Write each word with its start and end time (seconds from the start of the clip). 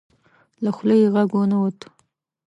له 0.63 0.69
خولې 0.75 0.95
یې 1.03 1.07
غږ 1.15 1.29
ونه 1.35 1.57
وت. 1.61 1.79